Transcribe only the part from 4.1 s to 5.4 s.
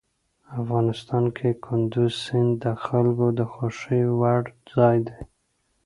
وړ ځای دی.